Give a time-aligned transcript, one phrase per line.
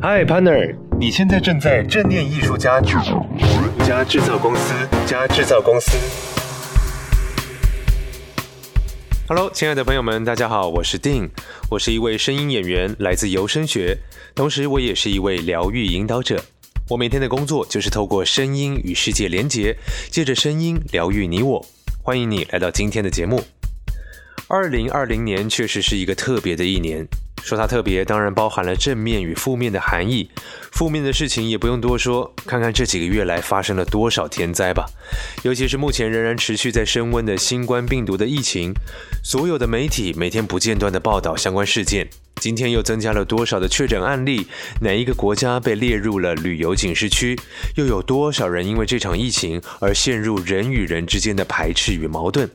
[0.00, 2.80] Hi partner，你现在正在正念艺术家
[3.84, 4.72] 加制造公司
[5.04, 5.98] 加制造公司。
[9.26, 11.28] Hello，亲爱的朋友们，大家好，我是丁，
[11.68, 13.98] 我是一位声音演员，来自游声学，
[14.36, 16.44] 同时我也是一位疗愈引导者。
[16.90, 19.76] 我每天的工作就是透过声音与世界连结，
[20.12, 21.66] 借着声音疗愈你我。
[22.04, 23.42] 欢迎你来到今天的节目。
[24.46, 27.04] 二零二零年确实是一个特别的一年。
[27.42, 30.30] 说它特别，当然包含了正面与负面的含义。
[30.72, 34.86] 负面的事情也不用多说，看看这几个月来发生了多少天灾吧。
[35.42, 38.72] 尤其是目前仍然持续在升温的新冠病毒的疫情，
[39.24, 42.08] 所有的媒体每天不间断的报道相关事件。
[42.36, 44.46] 今天又增加了多少的确诊案例？
[44.80, 47.36] 哪一个国家被列入了旅游警示区？
[47.74, 52.48] 又有多少人因为这场疫情而陷入人与人之间的排斥与矛盾？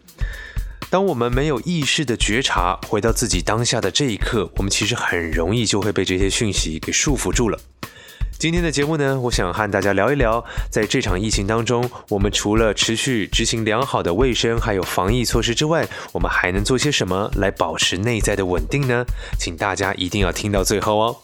[0.93, 7.59] 当我们没有意识的觉察，回到自己当下的这一刻，我们其实很容易就会被这些讯息给束缚住了。
[8.37, 19.03] 今天的节目呢，我想和大家聊一聊，在这场疫情当中，我们除了持续执行良好的卫生还有防疫措施之外，我们还能做些什么来保持内在的稳定呢？
[19.39, 21.17] 请大家一定要听到最后哦。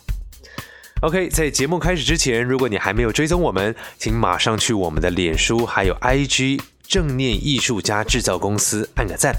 [1.02, 6.60] OK，在节目开始之前，如果你还没有追踪我们，请马上去我们的脸书还有 IG。
[6.90, 9.32] 正念艺术家制造公司按个赞，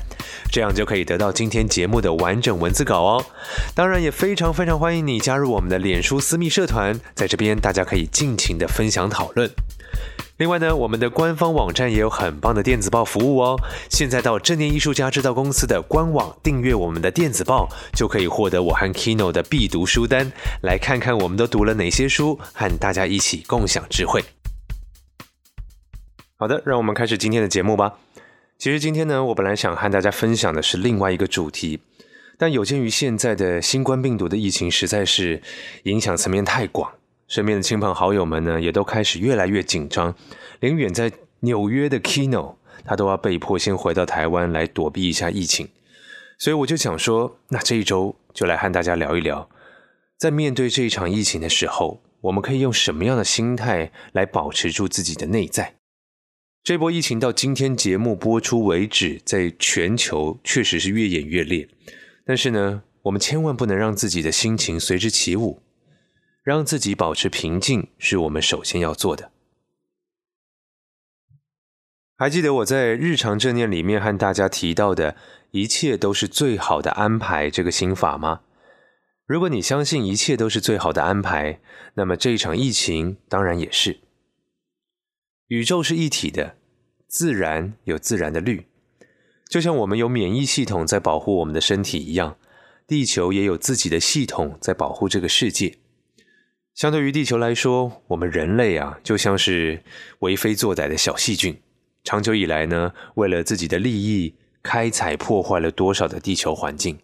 [0.53, 3.27] 这样就可以得到今天节目的完整文字稿哦。
[3.75, 9.51] 当然，也非常非常欢迎你加入我们的脸书私密社团，在这边大家可以尽情的分享讨论。
[10.37, 13.61] 另外呢，我们的官方网站也有很棒的电子报服务哦。
[13.91, 20.31] 现在到正念艺术家制造公司的官网订阅我们的电子报，就可以获得我和 Kino 的必读书单，
[20.63, 24.25] 来看看我们都读了哪些书，和大家一起共享智慧。
[26.41, 27.99] 好的，让我们开始今天的节目吧。
[28.57, 31.81] 其实今天呢，我本来想和大家分享的是另外一个主题，
[32.39, 35.43] 但有鉴于现在的新冠病毒的疫情实在是
[35.83, 36.91] 影响层面太广，
[37.29, 40.15] 身边的亲朋好友们呢也都开始越来越紧张，
[40.61, 42.55] 连远在纽约的 Kino
[42.87, 45.69] 他都要被迫先回到台湾来躲避一下疫情。
[46.39, 49.47] 所以我就想说，那这一周就来和大家聊一聊，
[50.17, 55.75] 在面对这一场疫情的时候，我们可以用什么样的心态来保持住自己的内在。
[56.63, 61.67] 这波疫情到今天节目播出为止，在全球确实是越演越烈。
[62.27, 65.63] 但是呢，我们千万不能让自己的心情随之起舞，
[66.43, 69.33] 让自己保持平静是我们首先要做的。
[72.19, 75.17] 还记得我在日常正念里面和大家提到的
[75.53, 78.43] 一切都是最好的安排这个心法吗？
[79.27, 81.61] 如果你相信一切都是最好的安排，
[81.95, 84.01] 那么这一场疫情当然也是。
[85.51, 86.55] 宇宙是一体的，
[87.09, 88.67] 自然有自然的律，
[89.49, 92.37] 就像我们有免疫系统在保护我们的身体一样，
[92.87, 95.79] 地球也有自己的系统在保护这个世界。
[96.73, 99.83] 相对于地球来说，我们人类啊，就像是
[100.21, 101.61] 为非作歹的小细菌，
[102.05, 106.97] 长久以来呢，为了自己的利益，开采破坏了多少的地球环境。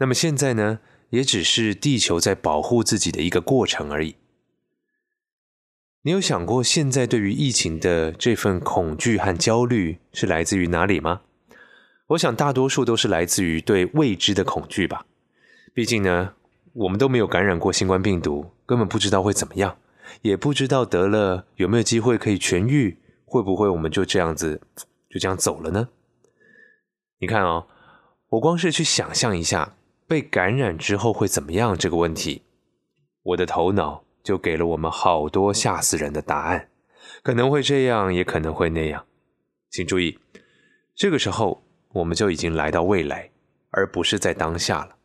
[0.00, 4.16] 那么现在呢，也只是地球在保护自己的一个过程而已。
[6.06, 11.22] 你有想过，现在对于疫情的这份恐惧和焦虑是来自于哪里吗？
[12.08, 15.06] 我想大多数都是来自于对未知的恐惧吧。
[15.72, 16.34] 毕竟呢，
[16.74, 19.78] 我们都没有感染过新冠病毒，根本不知道会怎么样，
[20.20, 24.60] 也不知道得了有没有机会可以痊愈，会不会我们就这样子
[25.08, 25.88] 就这样走了呢？
[27.18, 27.66] 你看哦，
[28.28, 29.74] 我光是去想象一下
[30.06, 32.42] 被感染之后会怎么样这个问题，
[33.22, 34.04] 我的头脑。
[34.24, 36.70] 就给了我们好多吓死人的答案，
[37.22, 39.06] 可能会这样，也可能会那样。
[39.70, 40.18] 请注意，
[40.94, 43.30] 这个时候我们就已经来到未来，
[43.70, 44.96] 而不是在当下了。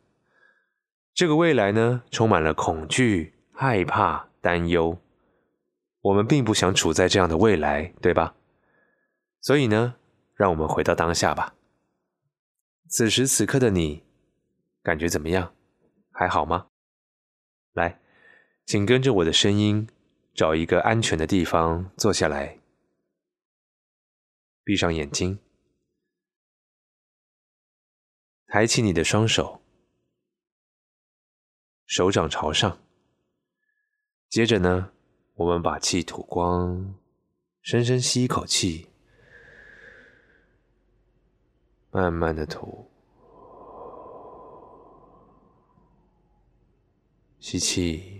[1.12, 4.98] 这个未来呢，充满了恐惧、害怕、担忧。
[6.00, 8.34] 我们并不想处在这样的未来，对吧？
[9.42, 9.96] 所以呢，
[10.34, 11.54] 让我们回到当下吧。
[12.88, 14.02] 此时此刻的你，
[14.82, 15.52] 感觉怎么样？
[16.10, 16.68] 还好吗？
[17.74, 18.00] 来。
[18.70, 19.88] 请跟着我的声音，
[20.32, 22.60] 找一个安全的地方坐下来，
[24.62, 25.40] 闭上眼睛，
[28.46, 29.60] 抬起你的双手，
[31.84, 32.78] 手掌朝上。
[34.28, 34.92] 接着呢，
[35.34, 36.94] 我们把气吐光，
[37.62, 38.86] 深深吸一口气，
[41.90, 42.88] 慢慢的吐，
[47.40, 48.19] 吸气。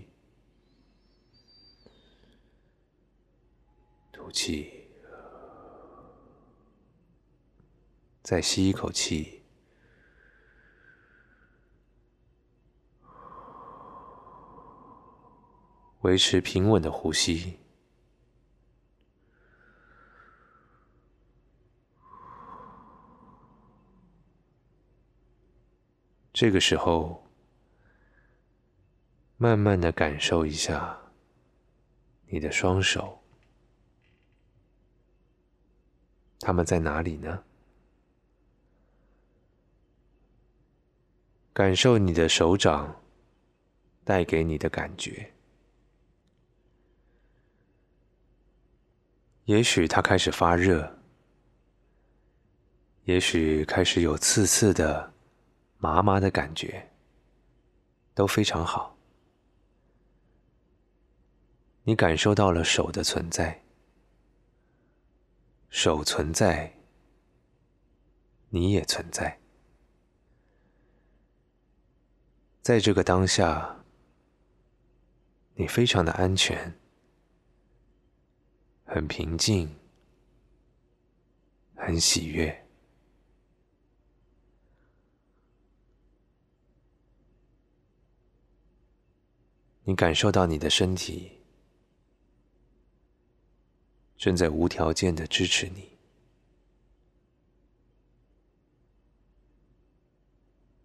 [8.31, 9.43] 再吸一口气，
[15.99, 17.59] 维持平稳的呼吸。
[26.31, 27.27] 这个时候，
[29.35, 30.97] 慢慢的感受一下
[32.27, 33.21] 你的双手，
[36.39, 37.43] 他们在哪里呢？
[41.61, 43.03] 感受你的手掌
[44.03, 45.31] 带给你的感觉。
[49.45, 50.97] 也许它开始发热，
[53.03, 55.13] 也许开始有刺刺的。
[55.77, 56.91] 麻麻的感觉
[58.15, 58.97] 都非常好，
[61.83, 63.63] 你感受到了手的存在，
[65.69, 66.75] 手存在，
[68.49, 69.40] 你也存在，
[72.61, 73.83] 在这个当下，
[75.55, 76.79] 你非常的安全，
[78.85, 79.75] 很平静，
[81.75, 82.67] 很喜悦。
[89.83, 91.41] 你感受到你的身体
[94.15, 95.97] 正在无条件的支持你，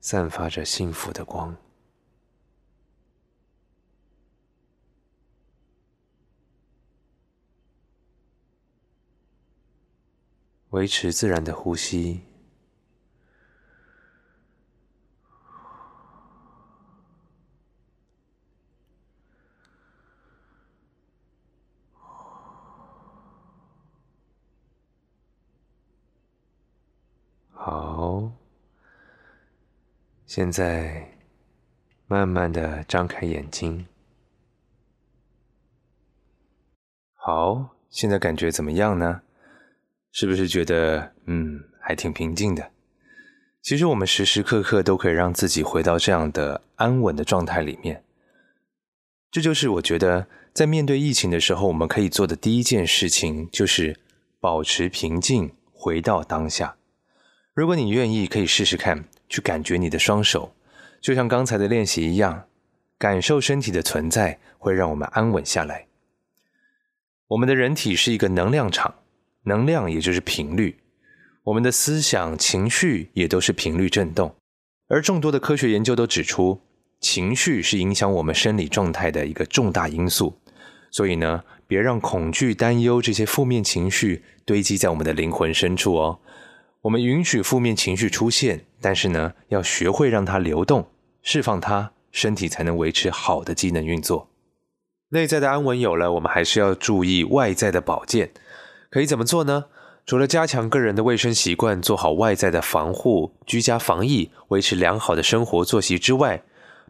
[0.01, 1.55] 散发着幸福的光，
[10.71, 12.23] 维持自然的呼吸。
[27.53, 28.31] 好，
[30.27, 31.19] 现在
[32.07, 33.87] 慢慢的张开眼睛。
[37.15, 39.23] 好，现在感觉怎么样呢？
[40.19, 42.71] 是不是觉得嗯，还挺平静的？
[43.61, 48.03] 其实我们时时刻刻都可以让自己回到这样的安稳的状态里面。
[49.31, 54.01] 这就是我觉得在面对疫情的时候，我们可以做的第一件事情，就是
[54.41, 56.77] 保持平静，回到当下。
[57.53, 60.55] 如果你愿意，可以试试看，去感觉你的双手，
[61.03, 62.49] 就像刚才的练习一样，
[62.97, 65.89] 感受身体的存在，会让我们安稳下来。
[67.27, 68.95] 我们的人体是一个能量场，
[69.47, 70.77] 能量也就是频率，
[71.45, 74.35] 我们的思想、情绪也都是频率振动。
[74.89, 76.61] 而众多的科学研究都指出，
[77.01, 80.37] 情绪是影响我们生理状态的一个重大因素。
[80.91, 86.19] 所以呢，别让恐惧、担忧这些负面情绪堆积在我们的灵魂深处哦。
[86.83, 90.89] 我们允许负面情绪出现，但是呢，要学会让它流动，
[91.23, 94.29] 释放它，身体才能维持好的机能运作。
[95.11, 98.31] 内在的安稳有了，我们还是要注意外在的保健。
[98.91, 99.67] 可以怎么做呢？
[100.07, 106.43] 除了加强个人的卫生习惯，做好外在的防护、居家防疫，维持良好的生活作息之外，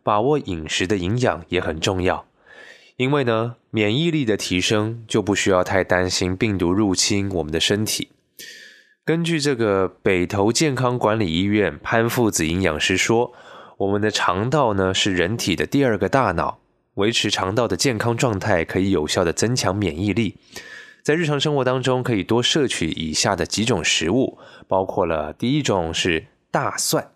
[0.03, 2.27] 把握饮食的营养也很重要。
[2.97, 8.11] 因为呢，免疫力的提升就不需要太担心病毒入侵我们的身体。
[9.05, 13.33] 根据这个北投健康管理医院潘父子营养师说，
[13.79, 16.59] 我们的肠道呢是人体的第二个大脑，
[16.95, 20.37] 维持肠道的健康状态可以有效的增强免疫力。
[21.07, 27.13] 在日常生活当中，可以多摄取以下的几种食物，包括了第一种是大蒜，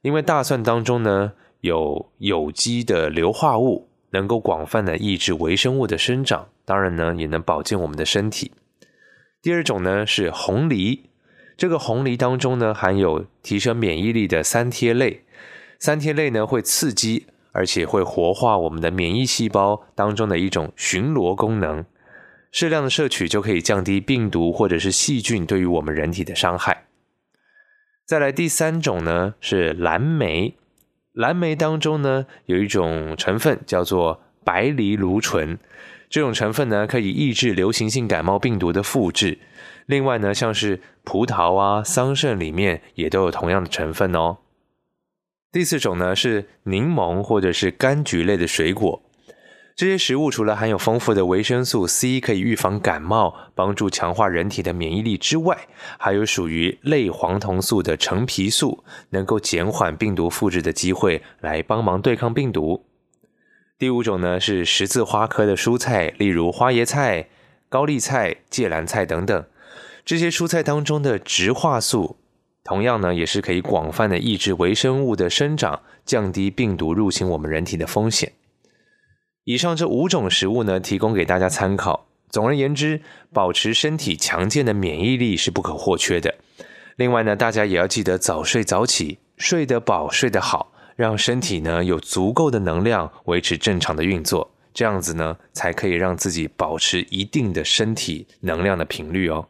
[0.00, 8.52] 因为大蒜当中呢有有机的硫化物，能够广泛的抑制微生物的生长，当然呢也能保健我们的身体。
[9.42, 11.10] 第二种呢是红梨。
[11.58, 15.24] 这个红梨当中呢，含有提升免疫力的三萜类，
[15.78, 21.84] 三萜类呢会刺激，而且会活化我们的免疫细胞当中的一种巡逻功能。
[22.50, 26.86] 适量的摄取就可以降低病毒或者是细菌对于我们人体的伤害。
[28.04, 30.56] 再来第三种呢是蓝莓，
[31.12, 35.58] 蓝莓当中呢有一种成分叫做白藜芦醇。
[36.08, 39.38] 这种成分呢，可以抑制流行性感冒病毒的复制。
[39.86, 44.38] 另外呢，像是葡萄啊、桑葚里面也都有同样的成分哦。
[45.52, 49.00] 第四种呢是柠檬或者是柑橘类的水果。
[49.80, 55.56] 这些食物除了含有丰富的维生素 C，可以预防感冒、帮助强化人体的免疫力之外，
[55.98, 62.84] 还有属于类黄酮素的橙皮素，能够减缓病毒复制的机会，来帮忙对抗病毒。
[63.78, 67.30] 第五种呢是十字花科的蔬菜，例如花椰菜、
[67.70, 69.46] 高丽菜、芥蓝菜等等。
[70.04, 72.18] 这些蔬菜当中的植化素，
[72.62, 78.30] 同样呢也是可以广泛的抑制微生物的生长，降低病毒入侵我们人体的风险。
[79.50, 82.06] 以上这五种食物呢，提供给大家参考。
[82.28, 83.02] 总而言之，
[83.32, 86.32] 保持身体强健的免疫力是不可或缺的。
[86.94, 94.52] 另外呢，大家也要记得早睡早起，睡得饱，睡得好，让身体呢有足够的能量维持正常的运作。
[94.72, 99.48] 这样子呢，才可以让自己保持一定的身体能量的频率哦。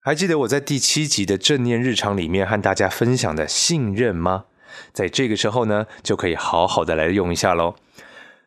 [0.00, 4.46] 还记得我在第七集的正念日常里面和大家分享的信任吗？
[4.94, 7.74] 在这个时候呢，就可以好好的来用一下喽。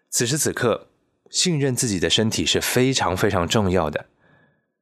[0.09, 0.87] 此时此刻，
[1.29, 4.07] 信任自己的身体是非常非常重要的。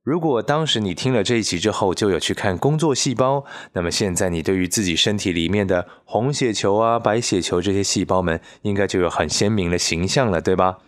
[0.01, 3.43] 如果当时你听了这一集之后就有去看工作细胞，
[3.73, 10.79] 那么现在你对于自己身体里面的红血球啊、白血球这些细胞们，应该就有很鲜明的形象了，对吧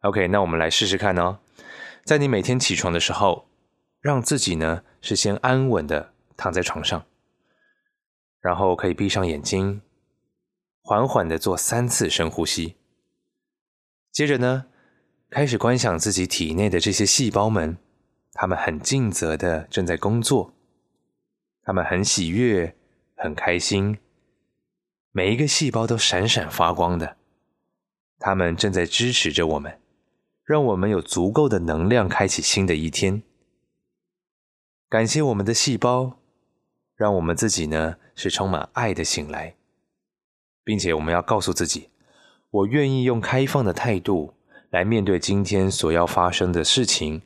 [0.00, 1.38] ？OK，那我们来试试看哦。
[2.04, 3.46] 在你每天起床的时候，
[4.00, 7.04] 让自己呢是先安稳的躺在床上，
[8.40, 9.80] 然后可以闭上眼睛，
[10.82, 12.74] 缓缓的做三次深呼吸。
[14.12, 14.66] 接着呢，
[15.30, 17.78] 开始观想自己体内的这些细胞们。
[18.32, 20.54] 他们很尽责的正在工作，
[21.62, 22.74] 他们很喜悦，
[23.16, 23.98] 很开心，
[25.10, 27.16] 每一个细胞都闪闪发光的。
[28.18, 29.80] 他们正在支持着我们，
[30.44, 33.22] 让我们有足够的能量开启新的一天。
[34.88, 36.18] 感谢我们的细胞，
[36.94, 39.56] 让我们自己呢是充满爱的醒来，
[40.62, 41.90] 并且我们要告诉自己：
[42.50, 44.34] 我愿意用开放的态度
[44.70, 47.22] 来面对今天所要发生的事情。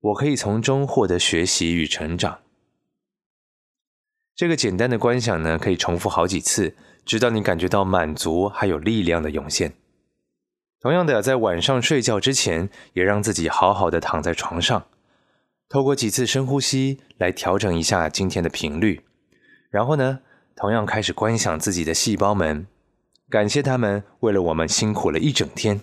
[0.00, 2.38] 我可以从中获得学习与成长。
[4.34, 9.72] 这个简单的观想呢，可以重复好几次，直到你感觉到满足还有力量的涌现。
[10.78, 14.86] 同样的，在晚上睡觉之前，也让自己好好的躺在床上，
[15.68, 19.00] 透过几次深呼吸来调整一下今天的频率。
[19.70, 20.20] 然后呢，
[20.54, 22.66] 同样开始观想自己的细胞们，
[23.28, 25.80] 感谢他们为了我们辛苦了一整天。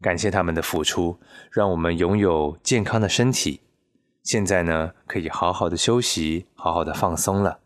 [0.00, 1.20] 感谢他们的付出，
[1.52, 3.60] 让我们拥有健康的身体。
[4.22, 7.60] 现在呢，可以好好的休息，好好的放松了。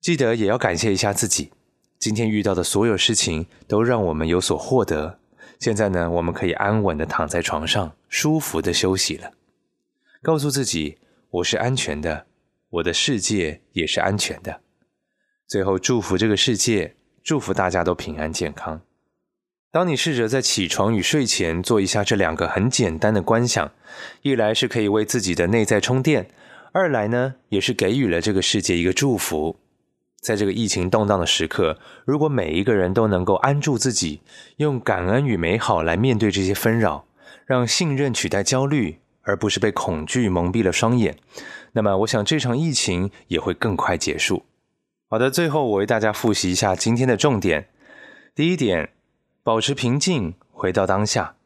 [0.00, 1.52] 记得也要感谢一下自己，
[1.98, 5.18] 今天遇到的所有事情都让我们有所获得。
[5.58, 9.32] 现在呢，我们可以安稳的躺在床上，舒服的休息了。
[10.22, 10.98] 告诉自己，
[11.30, 12.26] 我是安全的，
[12.70, 14.60] 我的世界也是安全的。
[15.48, 16.94] 最后，祝福这个世界，
[17.26, 18.80] 祝福大家都平安健康。
[19.72, 23.72] 当你试着在起床与睡前做一下这两个很简单的观想，
[24.22, 26.28] 一来是可以为自己的内在充电，
[26.70, 29.56] 二来呢也是给予了这个世界一个祝福。
[30.20, 34.20] 在这个疫情动荡的时刻，如果每一个人都能够安住自己，
[34.58, 37.06] 用感恩与美好来面对这些纷扰，
[37.44, 41.18] 让信任取代焦虑，而不是被恐惧蒙蔽了双眼，
[41.72, 44.44] 那么我想这场疫情也会更快结束。
[45.08, 47.68] 好的，最后我为大家复习一下今天的重点。
[48.34, 48.92] 第一点。
[49.46, 51.36] 保持平静，回到当下，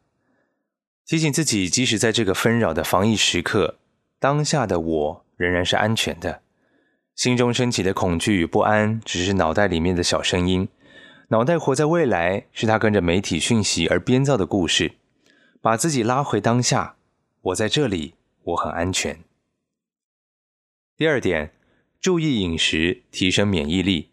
[1.04, 3.76] 提醒自己，即使在这个纷扰的防疫时刻，
[4.18, 6.40] 当下的我仍然是安全的。
[7.14, 10.66] 心中升起的恐惧与不安，只是脑袋里面的小声音。
[11.28, 14.92] 脑袋活在未来，是他跟着媒体讯息而编造的故事。
[15.60, 16.96] 把自己拉回当下，
[17.42, 18.14] 我在这里，
[18.44, 19.20] 我很安全。
[20.96, 21.52] 第二点，
[22.00, 24.08] 注意饮食，提升免疫力。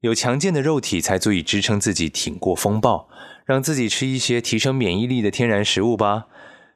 [0.00, 3.08] 有强健的肉体才足以支撑自己挺过风暴，
[3.46, 6.26] 让自己吃一些提升免疫力的天然食物吧。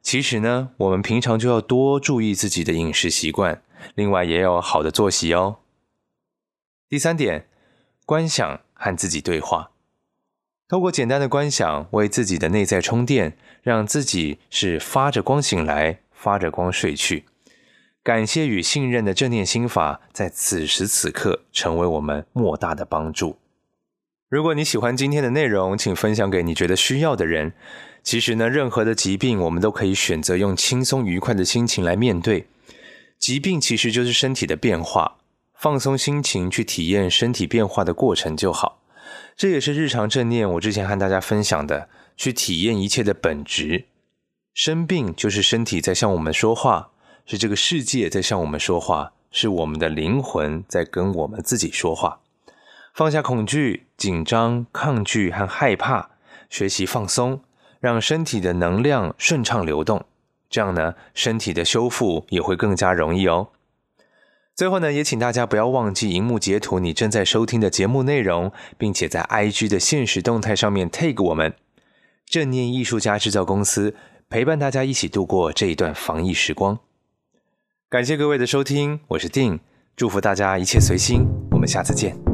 [0.00, 3.62] 其实呢，我们平常就要多注意自己的饮食习惯，
[3.94, 5.58] 另外也要好的作息哦。
[6.88, 7.46] 第三点，
[8.06, 9.72] 观想和自己对话，
[10.66, 17.24] 透过简单的观想为自己的内在充电，让自己是发着光醒来，发着光睡去。
[18.04, 23.38] 感谢与信任的正念心法，在此时此刻成为我们莫大的帮助。
[24.28, 27.54] 如果你喜欢今天的内容，请分享给你觉得需要的人。
[28.02, 32.46] 其实呢，任何的疾病，我们都可以选择用轻松愉快的心情来面对。
[33.18, 35.16] 疾病其实就是身体的变化，
[35.54, 38.82] 放松心情去体验身体变化的过程就好。
[39.34, 43.86] 这也是日常正念我之前和大家分享的，去体验一切的本质。
[44.52, 46.90] 生病就是身体在向我们说话。
[47.26, 52.20] 是这个世界在向我们说话，是我们的灵魂在跟我们自己说话。
[52.92, 56.10] 放下恐惧、紧张、抗拒和害怕，
[56.48, 57.40] 学习放松，
[57.80, 60.04] 让身体的能量顺畅流动。
[60.48, 63.48] 这样呢，身体的修复也会更加容易哦。
[64.54, 71.56] 最后呢，也请大家不要忘记荧幕截图你正在收听的节目内容，并且在 IG 的现实动态上面 tag 我们
[72.24, 73.96] 正念艺术家制造公司，
[74.28, 76.78] 陪伴大家一起度过这一段防疫时光。
[77.94, 79.60] 感谢各位的收听，我是定，
[79.94, 82.33] 祝福大家一切随心，我们下次见。